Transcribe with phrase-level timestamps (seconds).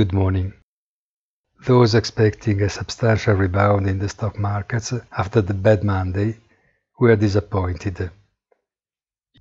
[0.00, 0.54] Good morning.
[1.66, 6.38] Those expecting a substantial rebound in the stock markets after the bad Monday
[6.98, 8.10] were disappointed.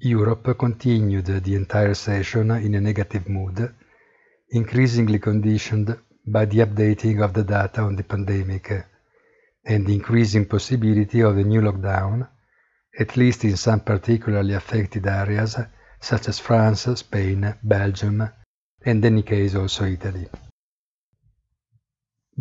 [0.02, 3.74] Europe continued the entire session in a negative mood,
[4.50, 5.98] increasingly conditioned
[6.28, 8.70] by the updating of the data on the pandemic
[9.64, 12.28] and the increasing possibility of a new lockdown,
[13.00, 15.56] at least in some particularly affected areas
[16.02, 18.30] such as France, Spain, Belgium,
[18.86, 20.28] and in any case also Italy.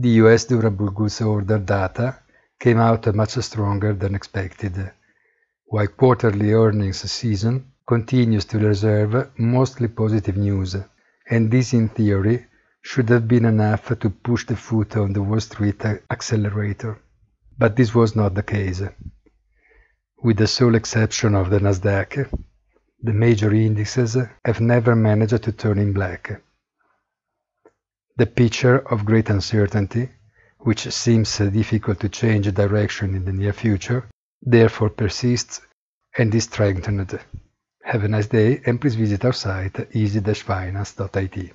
[0.00, 2.18] The US durable goods order data
[2.60, 4.92] came out much stronger than expected,
[5.64, 10.76] while quarterly earnings season continues to reserve mostly positive news,
[11.28, 12.46] and this in theory
[12.80, 16.96] should have been enough to push the foot on the Wall Street accelerator.
[17.58, 18.82] But this was not the case.
[20.22, 22.30] With the sole exception of the Nasdaq,
[23.02, 26.40] the major indices have never managed to turn in black.
[28.18, 30.08] The picture of great uncertainty,
[30.58, 34.06] which seems difficult to change direction in the near future,
[34.42, 35.60] therefore persists
[36.18, 37.16] and is strengthened.
[37.84, 41.52] Have a nice day and please visit our site easy-finance.it.